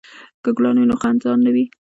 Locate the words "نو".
0.89-0.95